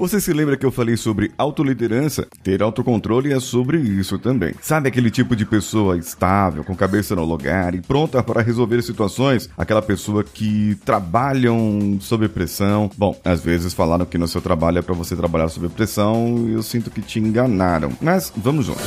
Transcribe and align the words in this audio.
Você 0.00 0.18
se 0.18 0.32
lembra 0.32 0.56
que 0.56 0.64
eu 0.64 0.72
falei 0.72 0.96
sobre 0.96 1.30
autoliderança? 1.36 2.26
Ter 2.42 2.62
autocontrole 2.62 3.34
é 3.34 3.38
sobre 3.38 3.76
isso 3.76 4.18
também. 4.18 4.54
Sabe 4.58 4.88
aquele 4.88 5.10
tipo 5.10 5.36
de 5.36 5.44
pessoa 5.44 5.98
estável, 5.98 6.64
com 6.64 6.74
cabeça 6.74 7.14
no 7.14 7.22
lugar 7.22 7.74
e 7.74 7.82
pronta 7.82 8.22
para 8.22 8.40
resolver 8.40 8.80
situações? 8.80 9.50
Aquela 9.58 9.82
pessoa 9.82 10.24
que 10.24 10.74
trabalham 10.86 11.98
sob 12.00 12.26
pressão. 12.30 12.90
Bom, 12.96 13.14
às 13.22 13.42
vezes 13.42 13.74
falaram 13.74 14.06
que 14.06 14.16
no 14.16 14.26
seu 14.26 14.40
trabalho 14.40 14.78
é 14.78 14.82
para 14.82 14.94
você 14.94 15.14
trabalhar 15.14 15.50
sob 15.50 15.68
pressão 15.68 16.46
e 16.48 16.54
eu 16.54 16.62
sinto 16.62 16.90
que 16.90 17.02
te 17.02 17.18
enganaram. 17.18 17.92
Mas 18.00 18.32
vamos 18.34 18.64
juntos. 18.64 18.82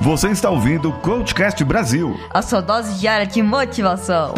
Você 0.00 0.30
está 0.30 0.50
ouvindo 0.50 0.88
o 0.88 0.92
Coachcast 0.94 1.62
Brasil. 1.62 2.18
A 2.34 2.42
sua 2.42 2.60
dose 2.60 2.98
diária 2.98 3.24
de 3.24 3.40
motivação. 3.40 4.34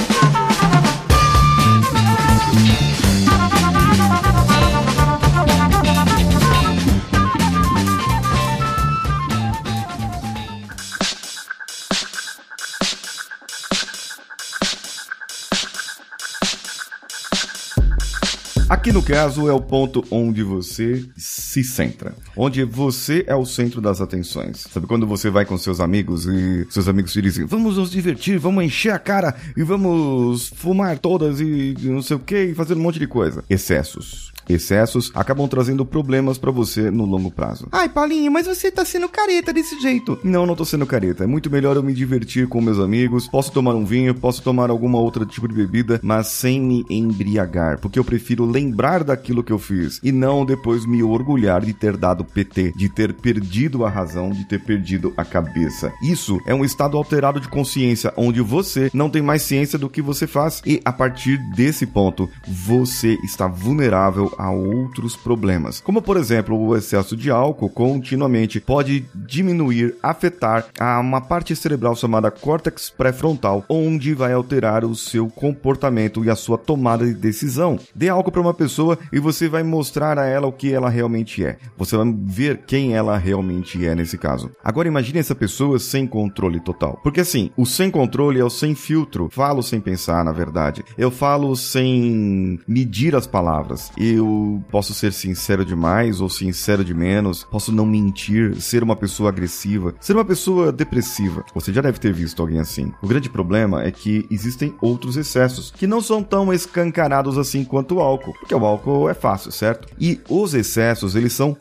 Aqui 18.68 18.92
no 18.92 19.02
caso 19.02 19.48
é 19.48 19.52
o 19.52 19.62
ponto 19.62 20.04
onde 20.10 20.42
você 20.42 21.02
se 21.16 21.64
centra, 21.64 22.14
onde 22.38 22.64
você 22.64 23.24
é 23.26 23.34
o 23.34 23.44
centro 23.44 23.80
das 23.80 24.00
atenções. 24.00 24.66
Sabe 24.72 24.86
quando 24.86 25.06
você 25.06 25.28
vai 25.28 25.44
com 25.44 25.58
seus 25.58 25.80
amigos 25.80 26.24
e 26.26 26.66
seus 26.70 26.88
amigos 26.88 27.12
te 27.12 27.20
dizem: 27.20 27.44
"Vamos 27.44 27.76
nos 27.76 27.90
divertir, 27.90 28.38
vamos 28.38 28.64
encher 28.64 28.92
a 28.92 28.98
cara 28.98 29.34
e 29.56 29.62
vamos 29.62 30.48
fumar 30.54 30.98
todas 30.98 31.40
e 31.40 31.74
não 31.82 32.00
sei 32.00 32.16
o 32.16 32.20
que 32.20 32.44
e 32.44 32.54
fazer 32.54 32.74
um 32.74 32.80
monte 32.80 32.98
de 32.98 33.06
coisa". 33.06 33.44
Excessos. 33.50 34.32
Excessos 34.48 35.12
acabam 35.14 35.46
trazendo 35.46 35.84
problemas 35.84 36.38
para 36.38 36.50
você 36.50 36.90
no 36.90 37.04
longo 37.04 37.30
prazo. 37.30 37.68
Ai, 37.70 37.88
Paulinho, 37.88 38.32
mas 38.32 38.46
você 38.46 38.70
tá 38.70 38.84
sendo 38.84 39.08
careta 39.08 39.52
desse 39.52 39.78
jeito. 39.78 40.18
Não, 40.24 40.46
não 40.46 40.56
tô 40.56 40.64
sendo 40.64 40.86
careta. 40.86 41.24
É 41.24 41.26
muito 41.26 41.50
melhor 41.50 41.76
eu 41.76 41.82
me 41.82 41.92
divertir 41.92 42.48
com 42.48 42.60
meus 42.60 42.78
amigos. 42.78 43.28
Posso 43.28 43.52
tomar 43.52 43.74
um 43.74 43.84
vinho, 43.84 44.14
posso 44.14 44.42
tomar 44.42 44.70
alguma 44.70 44.98
outra 44.98 45.26
tipo 45.26 45.46
de 45.46 45.54
bebida, 45.54 46.00
mas 46.02 46.28
sem 46.28 46.60
me 46.60 46.84
embriagar, 46.88 47.78
porque 47.78 47.98
eu 47.98 48.04
prefiro 48.04 48.46
lembrar 48.46 49.04
daquilo 49.04 49.44
que 49.44 49.52
eu 49.52 49.58
fiz 49.58 50.00
e 50.02 50.10
não 50.10 50.46
depois 50.46 50.86
me 50.86 51.02
orgulhar 51.02 51.64
de 51.64 51.74
ter 51.74 51.96
dado 51.96 52.24
PT, 52.28 52.72
de 52.76 52.88
ter 52.88 53.12
perdido 53.12 53.84
a 53.84 53.90
razão, 53.90 54.30
de 54.30 54.44
ter 54.44 54.60
perdido 54.60 55.12
a 55.16 55.24
cabeça. 55.24 55.92
Isso 56.02 56.40
é 56.46 56.54
um 56.54 56.64
estado 56.64 56.96
alterado 56.96 57.40
de 57.40 57.48
consciência 57.48 58.12
onde 58.16 58.40
você 58.40 58.90
não 58.92 59.10
tem 59.10 59.22
mais 59.22 59.42
ciência 59.42 59.78
do 59.78 59.88
que 59.88 60.02
você 60.02 60.26
faz 60.26 60.62
e 60.64 60.80
a 60.84 60.92
partir 60.92 61.38
desse 61.54 61.86
ponto 61.86 62.28
você 62.46 63.18
está 63.24 63.46
vulnerável 63.46 64.32
a 64.38 64.50
outros 64.50 65.16
problemas, 65.16 65.80
como 65.80 66.02
por 66.02 66.16
exemplo 66.16 66.58
o 66.58 66.76
excesso 66.76 67.16
de 67.16 67.30
álcool 67.30 67.70
continuamente 67.70 68.60
pode 68.60 69.04
diminuir, 69.14 69.94
afetar 70.02 70.66
a 70.78 70.98
uma 71.00 71.20
parte 71.20 71.54
cerebral 71.54 71.96
chamada 71.96 72.30
córtex 72.30 72.90
pré-frontal, 72.90 73.64
onde 73.68 74.14
vai 74.14 74.32
alterar 74.32 74.84
o 74.84 74.94
seu 74.94 75.28
comportamento 75.28 76.24
e 76.24 76.30
a 76.30 76.36
sua 76.36 76.58
tomada 76.58 77.06
de 77.06 77.14
decisão. 77.14 77.78
Dê 77.94 78.08
álcool 78.08 78.32
para 78.32 78.40
uma 78.40 78.54
pessoa 78.54 78.98
e 79.12 79.18
você 79.18 79.48
vai 79.48 79.62
mostrar 79.62 80.18
a 80.18 80.26
ela 80.26 80.46
o 80.46 80.52
que 80.52 80.72
ela 80.72 80.88
realmente 80.88 81.44
é. 81.44 81.58
Você 81.76 81.96
vai 81.96 82.06
ver 82.26 82.62
quem 82.66 82.94
ela 82.94 83.16
realmente 83.16 83.84
é 83.86 83.94
nesse 83.94 84.18
caso. 84.18 84.50
Agora 84.62 84.88
imagine 84.88 85.18
essa 85.18 85.34
pessoa 85.34 85.78
sem 85.78 86.06
controle 86.06 86.60
total. 86.60 87.00
Porque 87.02 87.20
assim, 87.20 87.50
o 87.56 87.66
sem 87.66 87.90
controle 87.90 88.40
é 88.40 88.44
o 88.44 88.50
sem 88.50 88.74
filtro. 88.74 89.28
Falo 89.30 89.62
sem 89.62 89.80
pensar, 89.80 90.24
na 90.24 90.32
verdade. 90.32 90.84
Eu 90.96 91.10
falo 91.10 91.54
sem 91.56 92.58
medir 92.66 93.14
as 93.14 93.26
palavras. 93.26 93.90
Eu 93.96 94.62
posso 94.70 94.94
ser 94.94 95.12
sincero 95.12 95.64
demais 95.64 96.20
ou 96.20 96.28
sincero 96.28 96.84
de 96.84 96.94
menos, 96.94 97.44
posso 97.44 97.72
não 97.72 97.86
mentir, 97.86 98.60
ser 98.60 98.82
uma 98.82 98.96
pessoa 98.96 99.28
agressiva, 99.28 99.94
ser 100.00 100.14
uma 100.14 100.24
pessoa 100.24 100.72
depressiva. 100.72 101.44
Você 101.54 101.72
já 101.72 101.80
deve 101.80 101.98
ter 101.98 102.12
visto 102.12 102.40
alguém 102.40 102.58
assim. 102.58 102.92
O 103.02 103.06
grande 103.06 103.28
problema 103.30 103.82
é 103.82 103.90
que 103.90 104.26
existem 104.30 104.74
outros 104.80 105.16
excessos 105.16 105.70
que 105.70 105.86
não 105.86 106.00
são 106.00 106.22
tão 106.22 106.52
escancarados 106.52 107.38
assim 107.38 107.64
quanto 107.64 107.96
o 107.96 108.00
álcool, 108.00 108.34
porque 108.34 108.54
o 108.54 108.64
álcool 108.64 109.08
é 109.08 109.14
fácil, 109.14 109.50
certo? 109.52 109.88
E 110.00 110.20
os 110.28 110.54
excessos, 110.54 111.14
eles 111.14 111.32
são 111.32 111.56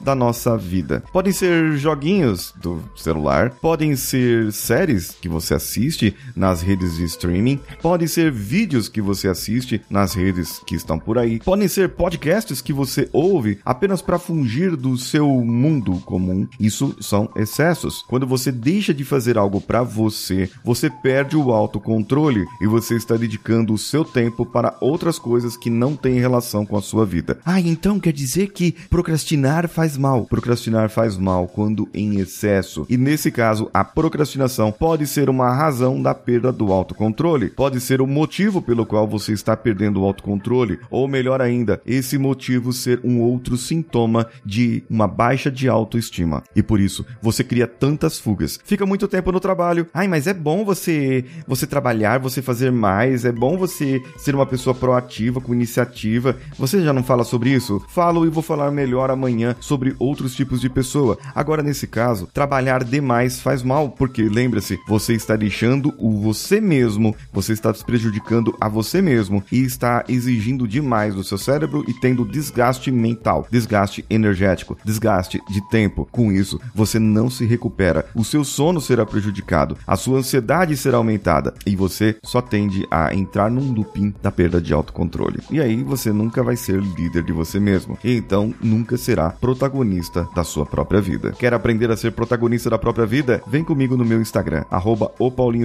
da 0.00 0.14
nossa 0.14 0.56
vida. 0.56 1.02
Podem 1.12 1.32
ser 1.32 1.76
joguinhos 1.76 2.52
do 2.60 2.82
celular, 2.96 3.50
podem 3.50 3.96
ser 3.96 4.52
séries 4.52 5.16
que 5.20 5.28
você 5.28 5.54
assiste 5.54 6.14
nas 6.34 6.62
redes 6.62 6.96
de 6.96 7.04
streaming, 7.04 7.60
podem 7.80 8.06
ser 8.06 8.30
vídeos 8.30 8.88
que 8.88 9.00
você 9.00 9.28
assiste 9.28 9.80
nas 9.88 10.14
redes 10.14 10.60
que 10.66 10.74
estão 10.74 10.98
por 10.98 11.18
aí, 11.18 11.38
podem 11.40 11.68
ser 11.68 11.90
podcasts 11.90 12.60
que 12.60 12.72
você 12.72 13.08
ouve 13.12 13.58
apenas 13.64 14.02
para 14.02 14.18
fugir 14.18 14.76
do 14.76 14.96
seu 14.96 15.28
mundo 15.28 16.00
comum. 16.04 16.46
Isso 16.58 16.96
são 17.00 17.30
excessos. 17.36 18.02
Quando 18.08 18.26
você 18.26 18.50
deixa 18.50 18.92
de 18.92 19.04
fazer 19.04 19.36
algo 19.38 19.60
para 19.60 19.82
você, 19.82 20.50
você 20.64 20.90
perde 20.90 21.36
o 21.36 21.52
autocontrole 21.52 22.44
e 22.60 22.66
você 22.66 22.96
está 22.96 23.16
dedicando 23.16 23.72
o 23.72 23.78
seu 23.78 24.04
tempo 24.04 24.44
para 24.44 24.76
outras 24.80 25.18
coisas 25.18 25.56
que 25.56 25.70
não 25.70 25.96
têm 25.96 26.20
relação 26.20 26.64
com 26.64 26.76
a 26.76 26.82
sua 26.82 27.04
vida. 27.04 27.38
Ah, 27.44 27.60
então 27.60 28.00
quer 28.00 28.12
dizer 28.12 28.52
que 28.52 28.72
procrastinar 28.88 29.49
faz 29.68 29.96
mal. 29.96 30.26
Procrastinar 30.26 30.88
faz 30.88 31.16
mal 31.16 31.48
quando 31.48 31.88
em 31.92 32.20
excesso. 32.20 32.86
E 32.88 32.96
nesse 32.96 33.32
caso, 33.32 33.68
a 33.74 33.84
procrastinação 33.84 34.70
pode 34.70 35.06
ser 35.06 35.28
uma 35.28 35.52
razão 35.52 36.00
da 36.00 36.14
perda 36.14 36.52
do 36.52 36.72
autocontrole. 36.72 37.50
Pode 37.50 37.80
ser 37.80 38.00
o 38.00 38.06
motivo 38.06 38.62
pelo 38.62 38.86
qual 38.86 39.08
você 39.08 39.32
está 39.32 39.56
perdendo 39.56 40.00
o 40.00 40.04
autocontrole, 40.04 40.78
ou 40.88 41.08
melhor 41.08 41.42
ainda, 41.42 41.80
esse 41.84 42.16
motivo 42.16 42.72
ser 42.72 43.00
um 43.02 43.20
outro 43.20 43.56
sintoma 43.56 44.26
de 44.44 44.84
uma 44.88 45.08
baixa 45.08 45.50
de 45.50 45.68
autoestima. 45.68 46.44
E 46.54 46.62
por 46.62 46.78
isso, 46.78 47.04
você 47.20 47.42
cria 47.42 47.66
tantas 47.66 48.18
fugas. 48.18 48.58
Fica 48.64 48.86
muito 48.86 49.08
tempo 49.08 49.32
no 49.32 49.40
trabalho. 49.40 49.86
Ai, 49.92 50.06
mas 50.06 50.28
é 50.28 50.34
bom 50.34 50.64
você 50.64 51.24
você 51.46 51.66
trabalhar, 51.66 52.18
você 52.18 52.40
fazer 52.40 52.70
mais, 52.70 53.24
é 53.24 53.32
bom 53.32 53.56
você 53.56 54.00
ser 54.16 54.34
uma 54.34 54.46
pessoa 54.46 54.74
proativa, 54.74 55.40
com 55.40 55.52
iniciativa. 55.52 56.36
Você 56.56 56.80
já 56.82 56.92
não 56.92 57.02
fala 57.02 57.24
sobre 57.24 57.50
isso? 57.50 57.82
Falo 57.88 58.24
e 58.24 58.30
vou 58.30 58.42
falar 58.42 58.70
melhor 58.70 59.10
amanhã 59.10 59.39
sobre 59.60 59.94
outros 59.98 60.34
tipos 60.34 60.60
de 60.60 60.68
pessoa. 60.68 61.18
Agora, 61.34 61.62
nesse 61.62 61.86
caso, 61.86 62.28
trabalhar 62.32 62.84
demais 62.84 63.40
faz 63.40 63.62
mal, 63.62 63.90
porque 63.90 64.22
lembre-se, 64.22 64.78
você 64.86 65.14
está 65.14 65.36
deixando 65.36 65.94
o 65.98 66.20
você 66.20 66.60
mesmo, 66.60 67.14
você 67.32 67.52
está 67.52 67.72
se 67.72 67.84
prejudicando 67.84 68.56
a 68.60 68.68
você 68.68 69.00
mesmo 69.02 69.42
e 69.50 69.60
está 69.60 70.04
exigindo 70.08 70.66
demais 70.66 71.14
do 71.14 71.24
seu 71.24 71.38
cérebro 71.38 71.84
e 71.88 71.94
tendo 71.94 72.24
desgaste 72.24 72.90
mental, 72.90 73.46
desgaste 73.50 74.04
energético, 74.08 74.76
desgaste 74.84 75.40
de 75.48 75.60
tempo. 75.68 76.08
Com 76.10 76.32
isso, 76.32 76.60
você 76.74 76.98
não 76.98 77.30
se 77.30 77.44
recupera. 77.44 78.06
O 78.14 78.24
seu 78.24 78.44
sono 78.44 78.80
será 78.80 79.04
prejudicado, 79.06 79.76
a 79.86 79.96
sua 79.96 80.18
ansiedade 80.18 80.76
será 80.76 80.98
aumentada 80.98 81.54
e 81.66 81.74
você 81.76 82.16
só 82.24 82.40
tende 82.40 82.86
a 82.90 83.14
entrar 83.14 83.50
num 83.50 83.72
looping 83.72 84.14
da 84.22 84.30
perda 84.30 84.60
de 84.60 84.72
autocontrole. 84.72 85.40
E 85.50 85.60
aí 85.60 85.82
você 85.82 86.12
nunca 86.12 86.42
vai 86.42 86.56
ser 86.56 86.80
líder 86.80 87.22
de 87.22 87.32
você 87.32 87.58
mesmo. 87.58 87.98
E 88.04 88.16
então 88.16 88.54
nunca 88.60 88.96
será 88.96 89.29
protagonista 89.30 90.28
da 90.34 90.44
sua 90.44 90.64
própria 90.66 91.00
vida. 91.00 91.32
Quer 91.32 91.54
aprender 91.54 91.90
a 91.90 91.96
ser 91.96 92.12
protagonista 92.12 92.70
da 92.70 92.78
própria 92.78 93.06
vida? 93.06 93.42
Vem 93.46 93.64
comigo 93.64 93.96
no 93.96 94.04
meu 94.04 94.20
Instagram, 94.20 94.64
arroba 94.70 95.12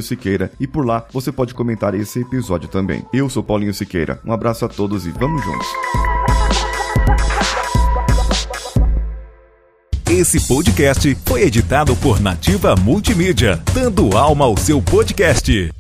Siqueira, 0.02 0.52
e 0.59 0.68
por 0.68 0.86
lá 0.86 1.06
você 1.12 1.31
pode 1.31 1.53
comentar 1.53 1.94
esse 1.96 2.22
episódio 2.22 2.68
também. 2.68 3.06
Eu 3.14 3.30
sou 3.30 3.44
Paulinho 3.44 3.74
Siqueira. 3.74 4.20
Um 4.26 4.31
abraço 4.31 4.66
a 4.66 4.70
todos 4.70 5.06
e 5.06 5.12
vamos 5.12 5.44
juntos. 5.44 5.68
Esse 10.09 10.47
podcast 10.47 11.18
foi 11.26 11.42
editado 11.42 11.96
por 11.96 12.22
Nativa 12.22 12.76
Multimídia, 12.76 13.62
dando 13.74 14.16
alma 14.16 14.46
ao 14.46 14.56
seu 14.56 14.82
podcast. 14.82 15.72